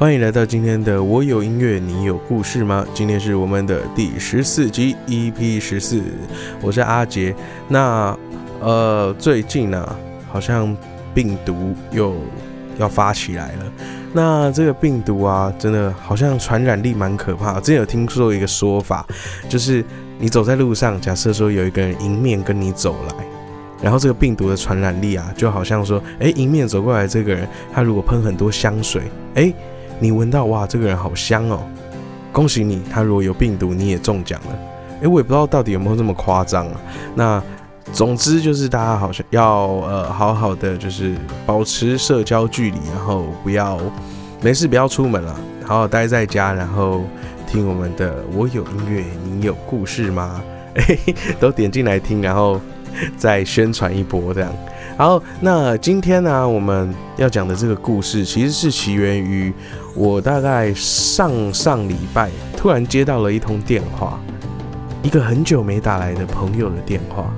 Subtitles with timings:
[0.00, 2.86] 欢迎来到今天的我有音乐，你有故事吗？
[2.94, 6.02] 今天是我们的第十四集，EP 十四，
[6.62, 7.36] 我是阿杰。
[7.68, 8.18] 那
[8.60, 10.74] 呃，最近呢，好像
[11.12, 12.16] 病毒又
[12.78, 13.64] 要发起来了。
[14.14, 17.60] 那这个病毒啊，真的好像传染力蛮可怕。
[17.60, 19.06] 之前有听说一个说法，
[19.50, 19.84] 就是
[20.18, 23.26] 你走在路上，假设说有一个人迎面跟你走来，
[23.82, 29.02] 然后这个病毒的传染力啊，就好像说，哎，迎面走过来这个人，他如果喷很多香水，
[29.34, 29.52] 哎。
[30.00, 31.60] 你闻到哇，这个人好香哦！
[32.32, 34.58] 恭喜你，他如果有病毒，你也中奖了。
[35.02, 36.80] 诶，我也不知道到底有没有这么夸张啊。
[37.14, 37.42] 那
[37.92, 43.78] 总之就是大家好像要呃好好的就是保持社交距离，然后不要
[44.40, 45.36] 没事不要出门了，
[45.66, 47.02] 好好待在家，然后
[47.46, 50.40] 听我们的我有音乐，你有故事吗？
[50.76, 50.98] 诶，
[51.38, 52.58] 都点进来听，然后
[53.18, 54.50] 再宣传一波这样。
[54.96, 59.50] 好，那今天呢，我们要讲的这个故事，其实是起源于
[59.94, 64.20] 我大概上上礼拜突然接到了一通电话，
[65.02, 67.32] 一个很久没打来的朋友的电话，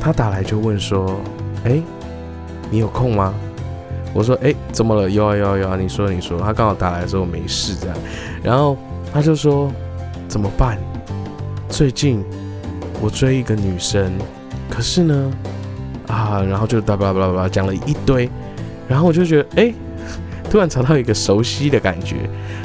[0.00, 1.20] 他打来就问说
[1.62, 1.80] ：“哎，
[2.68, 3.32] 你有空吗？”
[4.12, 5.08] 我说：“哎，怎么了？
[5.08, 7.96] 有啊有啊有啊，你说你说。”他刚好打来的时候没事这样，
[8.42, 8.76] 然后
[9.12, 9.70] 他就说
[10.26, 10.76] ：“怎么办？
[11.68, 12.24] 最近
[13.00, 14.10] 我追一个女生，
[14.68, 15.32] 可是呢。”
[16.08, 18.28] 啊，然后就叭叭叭叭讲了一堆，
[18.88, 19.74] 然后我就觉得，哎，
[20.48, 22.16] 突然找到一个熟悉的感觉。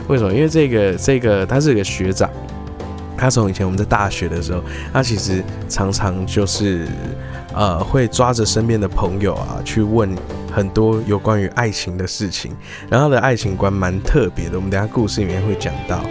[0.07, 0.33] 为什么？
[0.33, 2.29] 因为这个这个他是一个学长，
[3.17, 6.87] 他从以前我们在大学的时候，他其实常常就是
[7.53, 10.13] 呃会抓着身边的朋友啊去问
[10.51, 12.51] 很多有关于爱情的事情，
[12.89, 14.57] 然后他的爱情观蛮特别的。
[14.57, 16.01] 我们等下故事里面会讲到。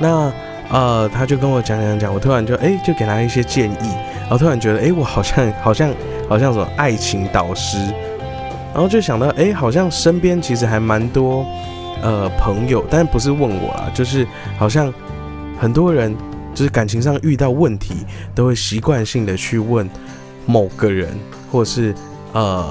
[0.00, 0.32] 那
[0.70, 5.90] 呃，他就跟我讲讲讲，我突然就哎就给他一些建议，然后突然觉得哎我好像好像。
[6.32, 7.76] 好像什么爱情导师，
[8.72, 11.44] 然后就想到，哎，好像身边其实还蛮多，
[12.00, 14.90] 呃，朋友，但不是问我啦，就是好像
[15.60, 16.16] 很多人
[16.54, 17.96] 就是感情上遇到问题，
[18.34, 19.86] 都会习惯性的去问
[20.46, 21.10] 某个人，
[21.50, 21.94] 或是
[22.32, 22.66] 呃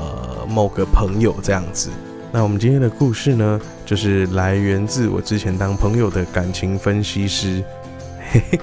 [0.49, 1.91] 某个朋友这样子。
[2.31, 7.63] 那我们今天的故事呢，就是来源自我之前当朋友的感情分析师。
[8.31, 8.59] 嘿嘿，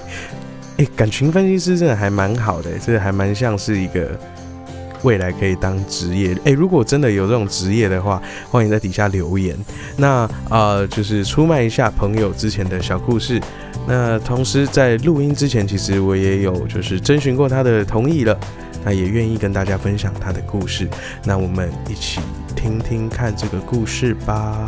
[0.78, 4.18] 哎，感情分析师真的还蛮好的，这个还蛮像是一个。
[5.02, 8.20] 未来可以当职业，诶，如果真的有这种职业的话，
[8.50, 9.56] 欢迎在底下留言。
[9.96, 13.40] 那啊，就是出卖一下朋友之前的小故事。
[13.86, 18.38] 那同时在录音之前，其实我也有就是征询过他的同意了，
[18.84, 20.88] 那也愿意跟大家分享他的故事。
[21.24, 22.20] 那我们一起
[22.54, 24.66] 听听看这个故事吧。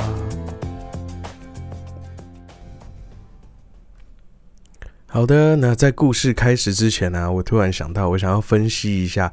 [5.06, 9.32] 好的，那在故事开始之前呢，我突然想到，我想要分析一下。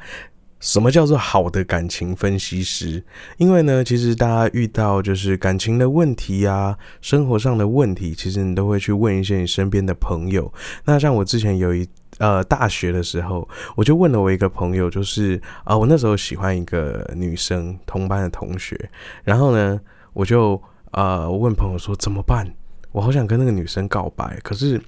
[0.59, 3.03] 什么叫做好的感情分析师？
[3.37, 10.51] 因为呢，其实大家遇到就是感情的问题啊，生活上的问题，其实你都会去问一些你身边的朋友。
[10.85, 11.87] 那像我之前有一
[12.17, 18.89] 呃大学的时候，我就问了我一个朋友，就是啊，我那时候喜欢一个女生，同班的同学。
[19.23, 19.79] 然后呢，
[20.13, 20.59] 我就
[20.91, 22.51] 呃问朋友说怎么办？
[22.91, 24.81] 我好想跟那个女生告白，可是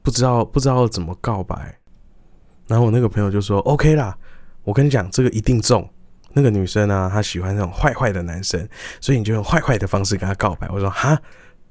[0.00, 1.76] 不知道不知道怎么告白。
[2.68, 4.16] 然后我那个朋友就说 OK 啦。
[4.68, 5.88] 我跟你讲，这个一定中。
[6.34, 8.68] 那个女生呢，她喜欢那种坏坏的男生，
[9.00, 10.68] 所以你就用坏坏的方式跟她告白。
[10.70, 11.18] 我说哈，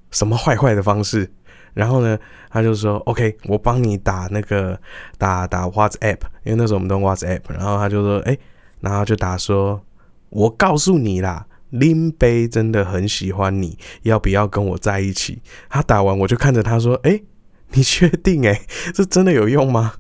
[0.09, 1.31] 什么坏坏的方式？
[1.75, 2.17] 然后呢，
[2.49, 4.81] 他就说 OK，我帮你打那个
[5.19, 7.41] 打打 WhatsApp，因为那时候我们都 WhatsApp。
[7.49, 8.35] 然后他就说，哎，
[8.79, 9.79] 然后就打说，
[10.29, 15.39] 我告诉你啦，林杯真的很喜欢你，要不要跟我在一起？
[15.69, 17.21] 他打完我就看着他说，哎，
[17.73, 18.47] 你确定？
[18.47, 18.59] 哎，
[18.91, 19.93] 这真的有用吗？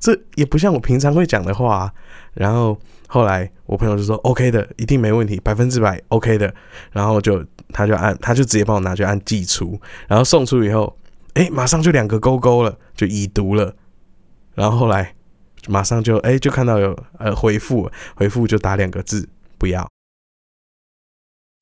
[0.00, 1.92] 这也不像我平常会讲的话。
[2.32, 2.78] 然后
[3.08, 6.52] 后来我朋友就说 OK 的，一定没问题，百分之百 OK 的。
[6.92, 10.96] 然后就他就按他就直接帮我拿去按寄出，然后送出以后，
[11.34, 13.74] 哎，马上就两个勾勾了，就已读了。
[14.54, 15.14] 然后后来
[15.68, 19.28] 马上就哎就看到有呃回复， 回复就打两个字
[19.58, 19.86] 不要。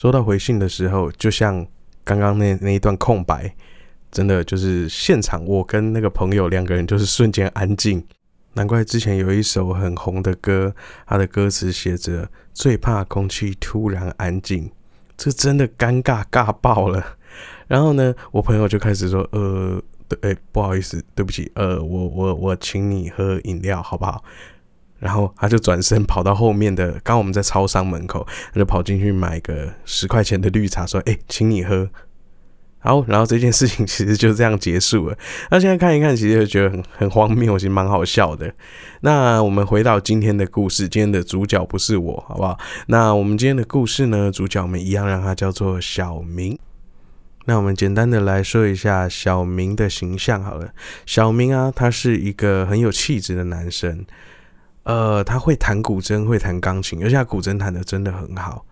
[0.01, 1.67] 收到回信的时候，就像
[2.05, 3.55] 刚刚那那一段空白，
[4.13, 8.07] 真的就是现场我跟那个朋友两个人就是瞬间安静。
[8.55, 10.75] 难怪之前有一首很红的歌，
[11.07, 14.71] 它的歌词写着“最怕空气突然安静”，
[15.17, 17.17] 这真的尴尬尬爆了。
[17.69, 24.25] 然后呢，我朋友就开始说：“呃，对，不好意思，对不起，呃，我我我请你喝饮料好不好？”
[24.99, 31.89] 然后他就转身跑到后面的，刚我们在超商门口，他就跑进去买个十块钱的绿茶，说：“哎，请你喝。”
[32.81, 35.19] 好，然后这件事情 其实就这样结束了。
[35.51, 38.55] 那现在看一看，其实就觉得很很荒谬，其实蛮好笑的。
[39.01, 42.59] 那我们回到今天的故事，今天的主角不是我，好不好？
[42.87, 46.59] 那我们今天的故事呢，主角我们一样让他叫做小明。
[47.47, 50.71] 那我们简单的来说一下小明的形象好了。
[51.07, 54.05] 小明啊，他是一个很有气质的男生，
[54.83, 58.67] 呃，他会弹古筝，会弹钢琴，而且他古筝弹的真的很好。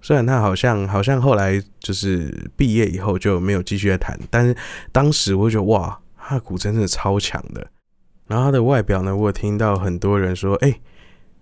[0.00, 4.56] 虽然他好像好像后来就是毕业以后就没有继续在弹，但是
[4.92, 7.66] 当时我就觉得哇，他的古真的超强的。
[8.26, 10.80] 然后他的外表呢，我有听到很多人说，哎，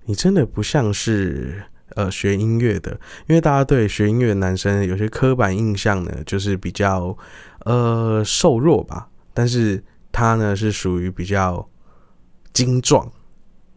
[0.05, 1.65] 你真的不像是。
[1.97, 2.91] 呃，学音乐的，
[3.29, 7.17] 因为大家对学音乐的男生有些刻板印象呢，就是比较
[7.61, 9.09] 呃瘦弱吧。
[9.33, 11.65] 但是他呢是属于比较
[12.53, 13.09] 精壮，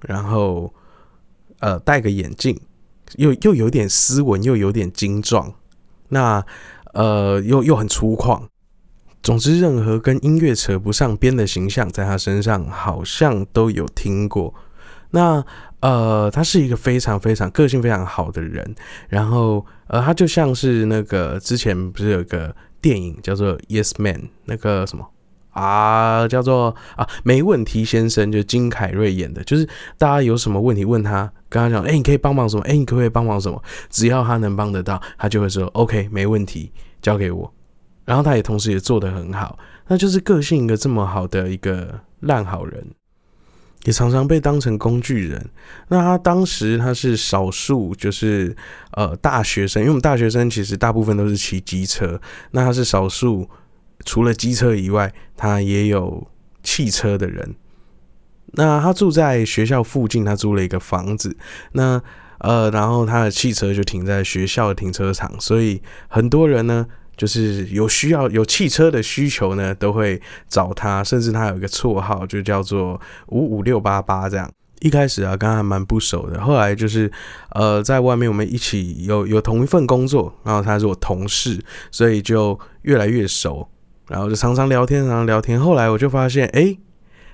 [0.01, 0.73] 然后
[1.59, 2.59] 呃戴个眼镜，
[3.15, 5.53] 又又有点斯文，又有点精壮，
[6.09, 6.43] 那
[6.93, 8.43] 呃又又很粗犷。
[9.23, 14.53] 总之，任何跟音乐扯不上边的形象，在他身上好像都有听过。
[15.11, 15.43] 那
[15.79, 18.75] 呃，他是一个非常非常个性非常好的人，
[19.09, 25.05] 然后呃，他就像是那个之前不是有个电影叫做《Yes Man》，那个什么
[25.57, 29.67] 啊，叫做啊没问题先生，就金凯瑞演的，就是
[29.97, 32.61] 大家有什么问题问他，跟他讲，哎，你可以帮忙什么？
[32.63, 33.61] 哎，你可不可以帮忙什么？
[33.89, 36.71] 只要他能帮得到，他就会说 OK，没问题，
[37.01, 37.51] 交给我。
[38.05, 39.57] 然后他也同时也做得很好，
[39.87, 42.87] 那就是个性一个这么好的一个烂好人。
[43.83, 45.49] 也常常被当成工具人。
[45.87, 48.53] 那他当时他是少数，就是
[48.91, 52.19] 呃大学生，因为我们大学生其实大部分都是骑机车。
[52.51, 53.49] 那他是少数，
[54.05, 56.27] 除了机车以外，他也有
[56.63, 57.55] 汽车的人。
[58.53, 61.35] 那他住在学校附近，他租了一个房子。
[61.73, 62.01] 那
[62.39, 66.85] 呃，然后他的汽车就停在学校的停车场，所以很多人呢。
[67.17, 74.47] 就是有需要有汽车的需求呢，都会找他，甚至他有一个绰号，就叫做五五六八八这样。
[74.81, 77.11] 一开始啊，跟他蛮不熟的，后来就是
[77.55, 81.59] 呃，在外面我们一起有有同一份工作，然后他是我同事，
[81.89, 83.67] 所以就越来越熟，
[84.07, 85.59] 然后就常常聊天，常常聊天。
[85.59, 86.77] 后来我就发现，哎，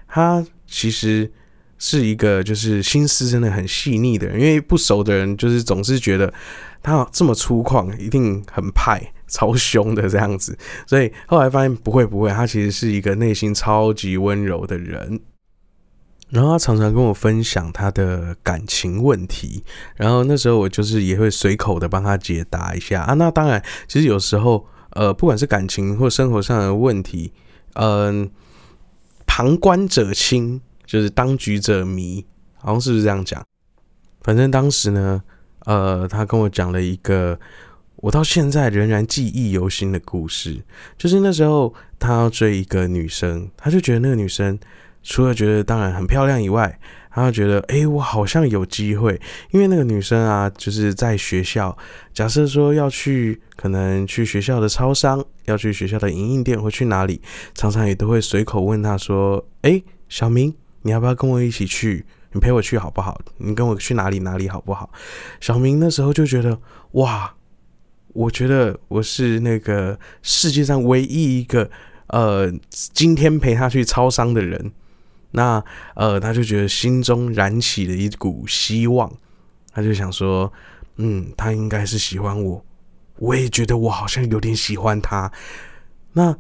[0.08, 1.32] 他其实
[1.78, 6.34] 是一个就是心思真的很细腻的人，因为不熟的人就是总是觉得
[6.82, 9.02] 他这么粗犷，一定很派。
[9.26, 10.56] 超凶的这样子，
[10.86, 15.20] 所以后来发现不会不会，他其实是一个内心超级温柔的人。
[16.30, 19.64] 然后他常常跟我分享他的感情问题，
[19.96, 23.16] 然后那时候我就是也会随口的帮他解答一下啊。
[23.16, 27.32] 那当然，其实有时候呃，不管是感情或生活上的问题，
[27.74, 28.30] 嗯，
[29.26, 32.26] 旁观者清，就是当局者迷，
[32.56, 33.46] 好像是不是这样讲？
[34.22, 35.22] 反正当时呢，
[35.66, 37.40] 呃，他跟我讲了一个。
[37.98, 40.62] 我到现在仍然记忆犹新的故事，
[40.98, 44.60] 就是那时候他要追一个女生，他就觉得那个女生
[45.04, 46.78] 除了觉得当然很漂亮以外，
[47.14, 49.20] 他觉得哎，我好像有机会，
[49.52, 51.78] 因为那个女生啊，就是在学校，
[52.14, 57.22] 假设说要去，可能去学校的超商，要去学校的影印店，或去哪里，
[57.54, 62.06] 常常也都会随口问他说，哎，小明，你要不要跟我一起去？
[62.32, 63.22] 你陪我去好不好？
[63.38, 64.90] 你跟我去哪里哪里好不好？
[65.40, 66.60] 小明那时候就觉得
[66.94, 67.34] 哇。
[68.16, 71.68] 我觉得我是那个世界上唯一一个
[72.10, 74.72] 呃，今天陪他去超商的人。
[75.34, 75.64] 那
[75.96, 79.12] 呃，他就觉得心中燃起了一股希望，
[79.72, 80.52] 他就想说，
[80.98, 82.64] 嗯，他应该是喜欢我。
[83.18, 85.32] 我也觉得我好像有点喜欢他。
[86.14, 86.36] 那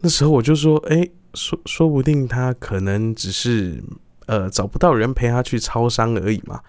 [0.00, 3.82] 那时候我就说，哎，说说不定他可能只是
[4.26, 6.60] 呃找不到人陪他去超商而已嘛。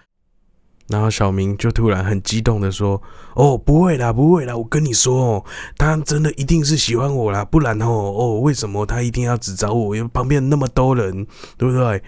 [0.88, 3.02] 然后小明就突然很激动的说
[3.36, 5.46] ：“哦，不会啦，不会啦，我跟你说哦，
[5.78, 9.96] 他真的一定是喜欢我啦，不然哦，哦，为什么他一定要只找我？
[9.96, 11.28] 因为旁边那么多人，
[11.58, 12.02] 对不对？”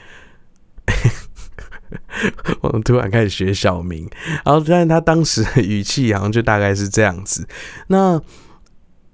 [2.62, 4.09] 我突然开始学小明，
[4.45, 7.48] 然后但是他当时的语气好像就大概是这样子。
[7.88, 8.21] 那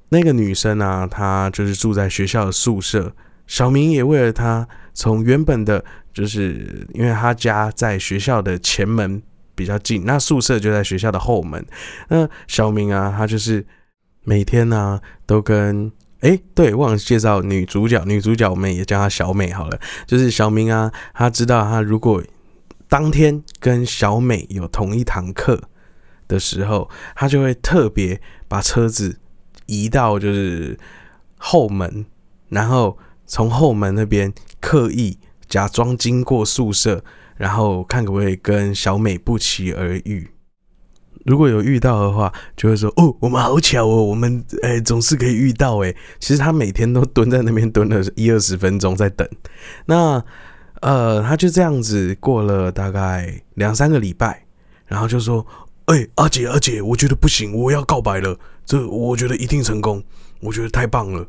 [0.09, 3.15] 那个女生啊，她就是住在学校的宿舍，
[3.47, 9.23] 小明也为了她从原本的，就是因为他家在学校的前门。
[9.55, 11.65] 比较近，那宿舍就在学校的后门。
[12.09, 13.65] 那小明啊，他就是
[14.23, 19.79] 每天呢都跟哎，对，忘了介绍女主角，女主角我们也叫她小美好了。
[20.07, 22.23] 就是小明啊，他知道他如果
[22.87, 25.61] 当天跟小美有同一堂课
[26.27, 29.19] 的时候，他就会特别把车子
[29.67, 30.77] 移到就是
[31.37, 32.05] 后门，
[32.49, 37.03] 然后从后门那边刻意假装经过宿舍。
[37.37, 40.27] 然后看可不可以跟小美不期而遇，
[41.25, 45.95] 如果有遇到的话，就会说哦，我们好巧哦，我们诶总是可以遇到诶。
[46.19, 49.27] 其实他每天都蹲在那边蹲了一二十分钟在等。
[49.85, 50.23] 那
[50.81, 54.45] 呃，他就这样子过了大概两三个礼拜，
[54.85, 55.45] 然后就说
[55.85, 60.03] ：“哎，阿姐阿姐，我觉得不行，我要告白了，这我觉得一定成功，
[60.41, 61.27] 我觉得太棒了。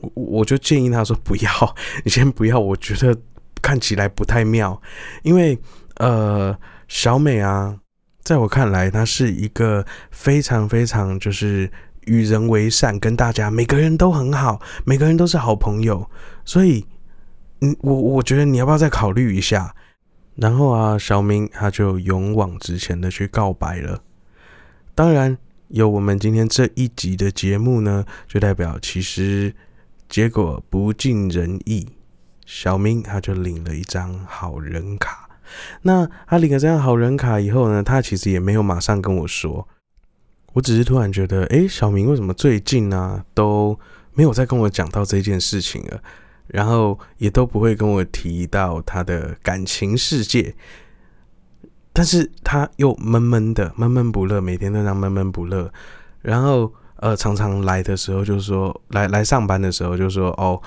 [0.00, 1.50] 我我就建议他说不要，
[2.02, 3.16] 你先不要，我觉得
[3.62, 4.82] 看起来不太妙，
[5.22, 5.58] 因为
[5.96, 6.54] 呃，
[6.88, 7.78] 小美啊，
[8.22, 11.70] 在我看来，她是一个非常非常就是
[12.06, 16.10] 与人为善，跟大家每个人都很好，每个人都是好朋友，
[16.44, 16.84] 所以，
[17.60, 19.74] 嗯，我我觉得你要不要再考虑一下？
[20.34, 24.02] 然后啊，小明他就勇往直前的去告白了。
[24.94, 25.38] 当然，
[25.68, 29.54] 有我们今天这一集的节目呢，就代表其实。
[30.08, 31.88] 结果不尽人意，
[32.54, 35.26] 小明他就领了一张好人卡。
[35.80, 39.66] 那他领了这张好人卡以后呢，他其实也没有马上跟我说。
[40.52, 43.78] 我只是突然觉得，哎，小明为什么最近呢都
[44.12, 45.98] 没有再跟我讲到这件事情了？
[46.48, 50.54] 然后也都不会跟我提到他的感情世界。
[51.94, 55.72] 但是他又闷闷的，闷闷不乐，每天都这样闷闷不乐。
[56.20, 56.70] 然后。
[57.02, 60.62] 呃，常常来的时候就说来来上班的时候就说哦，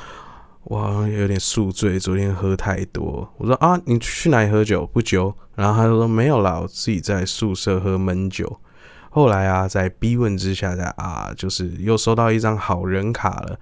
[0.66, 3.32] 我好像有点宿醉，昨天喝太多。
[3.38, 4.86] 我说啊，你去哪里喝酒？
[4.88, 5.34] 不酒。
[5.56, 8.60] 然后他就说没有啦，我自己在宿舍喝闷酒。
[9.12, 13.60] 后来啊，在逼问之下，在啊，就是又收到一张好人卡了。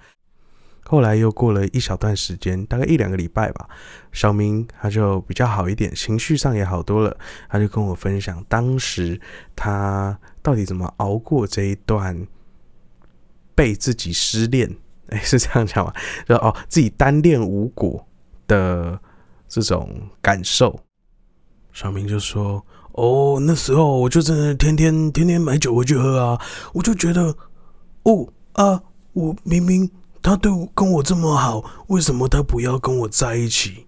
[0.85, 3.67] 后来又过了一小段时间，大概一两个礼拜吧，
[4.13, 7.17] 小明他就比较好一点，情绪上也好多了。
[7.49, 9.19] 他就跟我分享当时
[9.55, 12.25] 他到底怎么熬过这一段。
[13.55, 14.77] 被自己失恋，
[15.23, 15.93] 是这样讲吗？
[16.27, 18.05] 就哦，自己单恋无果
[18.47, 18.99] 的
[19.47, 19.89] 这种
[20.21, 20.79] 感受。
[21.71, 26.39] 小明就说：“哦，那时候我就真的天天天天买酒回去喝啊，
[26.73, 27.35] 我就觉得，
[28.03, 28.81] 哦啊，
[29.13, 29.89] 我明明
[30.21, 33.87] 他对我跟我这么好，为什么他不要跟我在一起？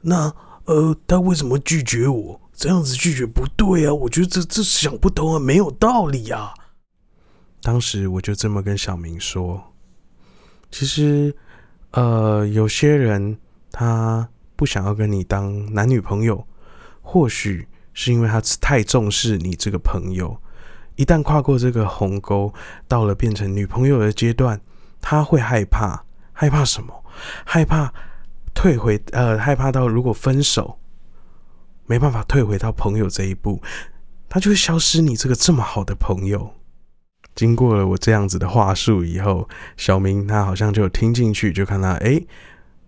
[0.00, 0.32] 那
[0.66, 2.40] 呃，他为什么拒绝我？
[2.52, 3.94] 这样子拒绝不对啊！
[3.94, 6.52] 我觉得这这想不通啊，没有道理啊。”
[7.62, 9.62] 当时我就这么跟小明说
[10.70, 11.34] ：“其实，
[11.90, 13.36] 呃，有些人
[13.72, 16.46] 他不想要跟你当男女朋友，
[17.02, 20.40] 或许是因为他太重视你这个朋友。
[20.96, 22.52] 一旦跨过这个鸿沟，
[22.86, 24.60] 到了变成女朋友的阶段，
[25.00, 27.04] 他会害怕，害怕什么？
[27.44, 27.92] 害怕
[28.54, 30.78] 退回，呃，害怕到如果分手，
[31.86, 33.60] 没办法退回到朋友这一步，
[34.28, 36.54] 他就会消失你这个这么好的朋友。”
[37.34, 42.20] 经过了我这样子的话术以后，小明他好像就听进去，就看他哎，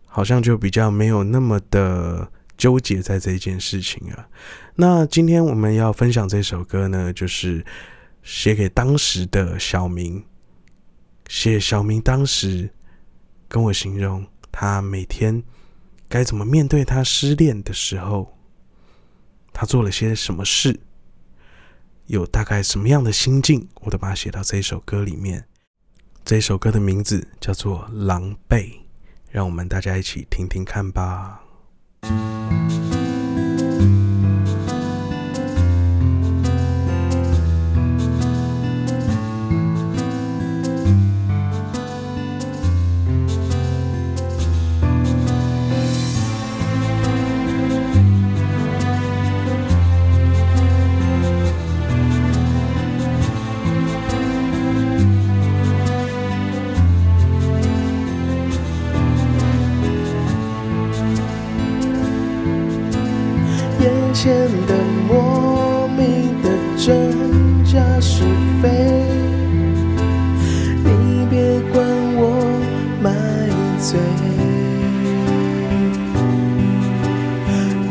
[0.06, 4.26] 好像就比较没有那么的纠结在这件事情了。
[4.74, 7.64] 那今天我们要分享这首歌呢，就是
[8.22, 10.22] 写给当时的小明，
[11.28, 12.68] 写小明当时
[13.48, 15.42] 跟我形容他每天
[16.08, 18.36] 该怎么面对他失恋的时候，
[19.52, 20.78] 他做了些什么事。
[22.12, 25.46] 有大概什么样的心境，我都把它写到这首歌里面。
[26.22, 28.64] 这首歌的名字叫做《狼狈》，
[29.30, 31.42] 让我们大家一起听听看吧。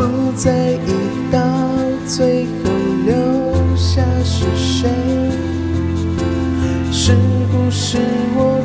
[0.01, 1.39] 不在意到
[2.07, 2.71] 最后
[3.05, 4.89] 留下是谁
[6.91, 7.13] 是
[7.51, 7.99] 不是
[8.35, 8.60] 我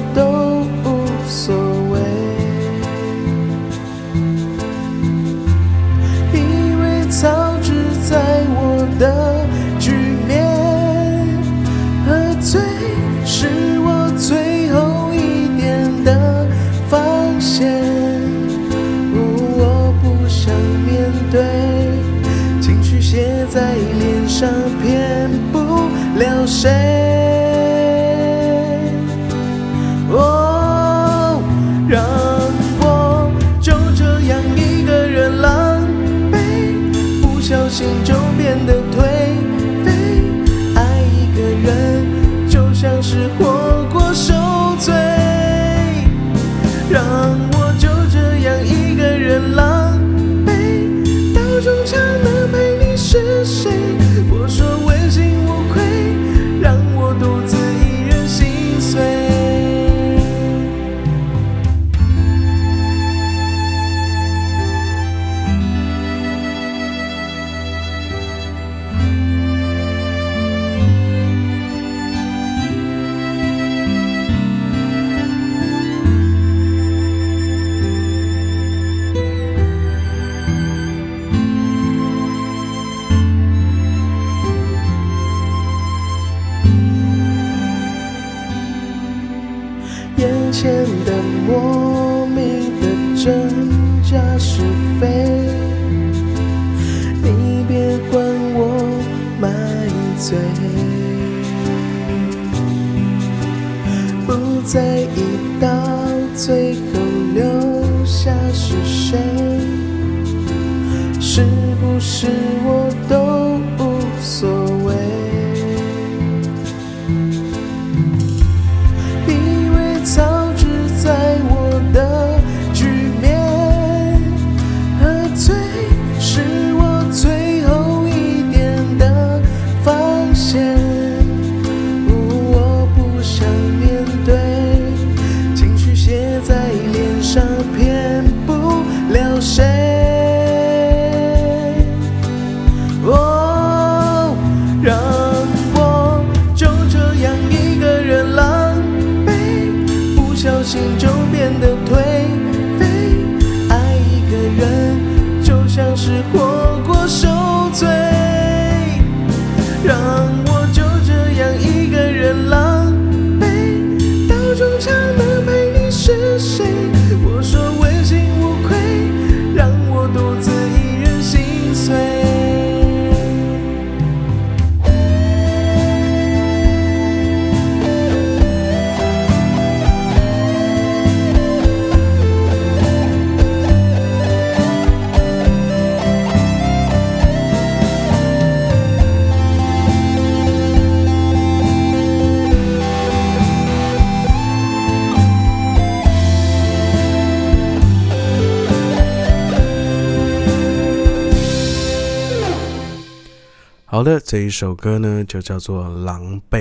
[203.96, 206.58] 好的，这一首歌呢就叫做《狼狈》。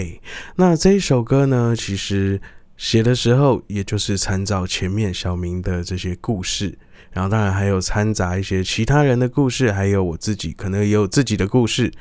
[0.55, 2.39] 那这一首歌呢，其实
[2.77, 6.77] 写的时候，也就是参照前面小明的这些故事，
[7.11, 11.91] 然后当然还有掺杂一些其他人的故事，还有我自己可能也有自己的故事。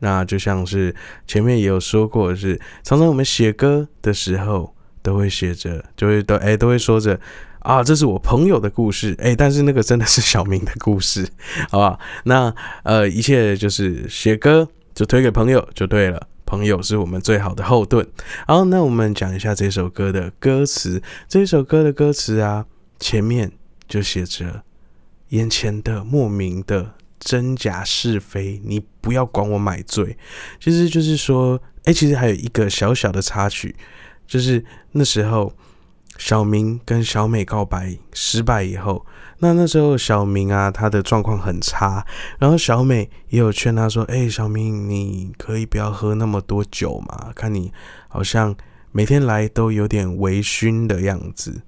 [0.00, 0.92] 那就像是
[1.28, 7.20] 前面也有说过，是常常我们写歌的时候都会写着，就会都哎、都会说着
[7.62, 11.28] 啊，这是我朋友的故事，哎、但是那个真的是小明的故事，
[11.70, 11.98] 好不好？
[12.24, 18.06] 那呃，一切就是写歌就推给朋友就对了，朋友是我们最好的后盾。
[18.46, 21.02] 好，那我们讲一下这首歌的歌词。
[21.28, 22.66] 这首歌的歌词啊，
[22.98, 23.50] 前面
[23.88, 24.62] 就写着
[25.28, 30.16] 眼前的莫名的真假是非，你不要管我买醉。
[30.60, 33.74] 其实就是说，哎、其实还有一个小小的插曲，
[34.26, 35.52] 就是那时候
[36.18, 39.04] 小明跟小美告白失败以后，
[39.38, 42.06] 那那时候小明啊，他的状况很差，
[42.38, 47.72] 然后小美也有劝他说：“哎、小明，你可以不要喝那么多酒嘛，看你
[48.08, 48.54] 好像
[48.92, 51.62] 每天来都有点微醺的样子。”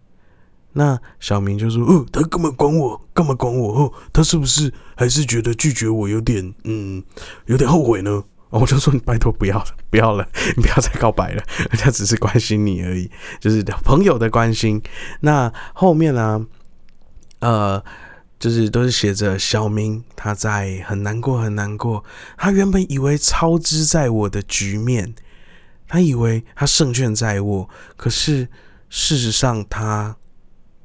[0.76, 3.00] 那小明就说：“哦，他干嘛管我？
[3.12, 3.80] 干嘛管我？
[3.80, 7.02] 哦，他是不是还是觉得拒绝我有点嗯，
[7.46, 8.22] 有点后悔呢？”
[8.60, 14.80] 我就说：“你拜托不要了，不要了，你不要再告白了，人家只是关心你而已，就是朋友的关心。”
[15.20, 16.46] 那后面呢、
[17.40, 17.84] 呃，
[18.38, 22.04] 就是都是写着小明他在很难过很难过，
[22.36, 25.14] 他原本以为操之在我的局面，
[25.88, 28.48] 他以为他胜券在握，可是
[28.88, 30.16] 事实上他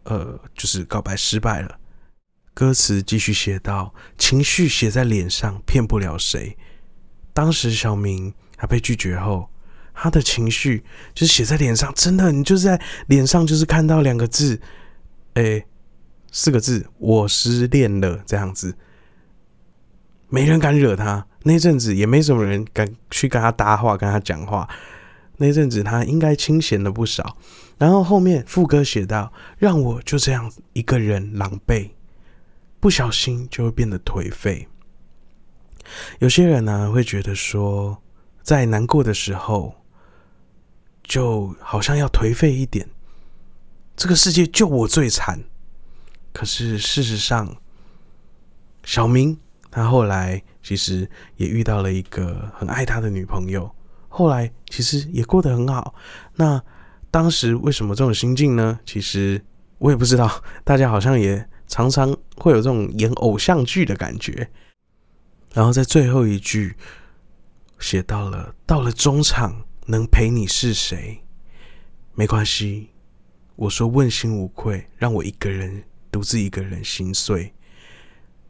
[0.05, 1.77] 呃就是告白失败了。
[2.55, 6.57] 歌词继续写道：情绪写在脸上，骗不了谁。
[7.39, 9.49] 当时小明他被拒绝后，
[9.93, 14.59] 他的情绪就写在脸上，真的，你就是在脸上就是看到两个字，
[15.35, 15.65] 诶、
[16.33, 18.75] 四个字，我失恋了这样子，
[20.27, 21.25] 没人敢惹他。
[21.43, 24.67] 那阵子也没什么人敢去跟他搭话、跟他讲话。
[25.37, 27.37] 那阵子他应该清闲了不少。
[27.77, 31.91] 然后后面副歌写到：“让我就这样一个人狼狈，
[32.81, 34.67] 不小心就会变得颓废。”
[36.19, 38.01] 有些人呢、会觉得说，
[38.41, 39.75] 在难过的时候，
[41.03, 42.87] 就好像要颓废一点，
[43.95, 45.43] 这个世界就我最惨。
[46.31, 47.55] 可是事实上，
[48.83, 49.37] 小明
[49.71, 53.69] 他后来其实也遇到了一个很爱他的女朋友，
[54.07, 55.95] 后来其实也过得很好。
[56.35, 56.61] 那
[57.11, 58.79] 当时为什么这种心境呢？
[58.85, 59.43] 其实
[59.79, 64.49] 我也不知道，大家好像也常常会有这种演偶像剧的感觉。
[65.53, 66.75] 然后在最后一句
[67.79, 71.23] 写到了，到了中场能陪你是谁？
[72.13, 72.89] 没关系，
[73.55, 77.53] 我说问心无愧，让我一个人独自一个人心碎，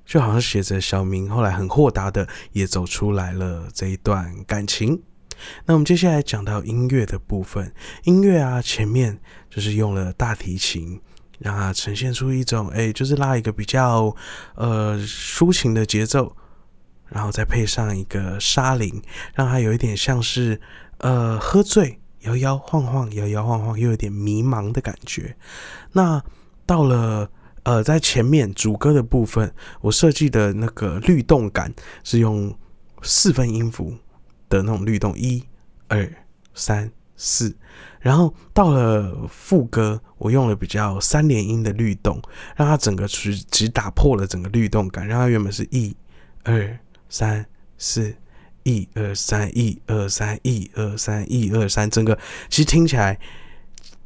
[0.05, 5.01] 就好像写着小明后来很豁达的也走出来了这一段感情。
[5.65, 9.17] 那我们接下来讲到音乐的部分，音乐啊前面
[9.49, 10.99] 就是用了大提琴，
[11.37, 14.13] 让它呈现出一种哎，就是拉一个比较
[14.55, 16.35] 呃抒情的节奏，
[17.09, 19.01] 然后再配上一个沙林，
[19.33, 20.59] 让它有一点像是
[20.97, 25.35] 呃喝醉，摇摇晃晃，摇摇晃晃，又有点迷茫的感觉。
[25.93, 26.23] 那
[26.65, 27.29] 到了
[27.63, 32.57] 呃在前面主歌的部分，我设计的那个律动感是用
[33.01, 33.93] 四分音符
[34.47, 35.43] 的那种律动，一、
[35.87, 36.09] 二、
[36.53, 36.91] 三。
[37.21, 37.53] 四，
[37.99, 42.17] 然后到了副歌，我用了比较三连音的律动，
[42.55, 45.93] 让它整个只只打破了整个律动感，让它原本是一、
[46.45, 47.45] 二、三、
[47.77, 48.15] 四，
[48.63, 52.17] 一、二、三、一、二、三、一、二、三、一、二、三，整个
[52.49, 53.19] 其实听起来，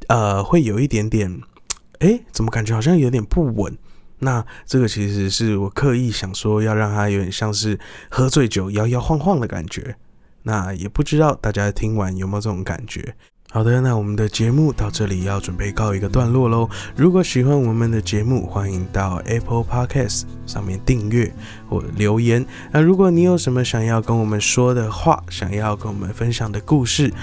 [0.08, 1.40] 呃，会有一点点，
[2.00, 3.76] 哎，怎么感觉好像有点不稳？
[4.20, 7.78] 那这个其实是我刻意想说，要让它有点像是
[8.10, 9.96] 喝醉酒摇摇晃晃的感觉。
[10.44, 13.14] 那也不知道大家听完有没有这种感觉？
[13.54, 16.68] 好的，那我们的节目到这里要准备告一个段落喽。
[16.96, 21.32] 如果喜欢我们的节目，欢迎到 Apple Podcast 上面订阅
[21.68, 22.44] 或留言。
[22.72, 27.14] 那如果你有什么想要跟我们说的话，想要跟我们分享的故事，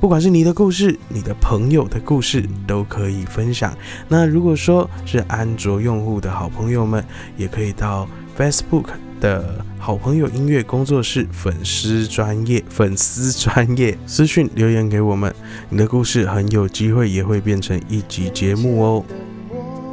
[0.00, 3.76] 不管是你的故事、你的朋友的故事，都可以分享。
[4.06, 7.04] 那如果说是安卓用户的好朋友们，
[7.36, 8.90] 也可以到 Facebook。
[9.20, 15.34] 的好朋友音乐工作室粉丝专业粉丝专业私讯留言给我们，
[15.68, 19.04] 你的故事很有机会也会变成一集节目哦。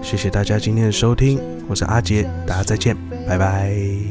[0.02, 2.96] 谢谢大家今天的收听，我是阿杰，大家再见，
[3.28, 4.03] 拜拜。